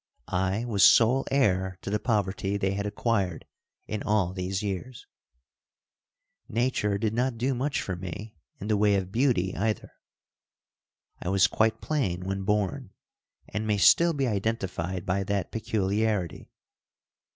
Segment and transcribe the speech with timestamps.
[0.33, 3.45] I was sole heir to the poverty they had acquired
[3.85, 5.05] in all these years.
[6.49, 9.91] Nature did not do much for me in the way of beauty, either.
[11.21, 12.93] I was quite plain when born
[13.47, 16.49] and may still be identified by that peculiarity.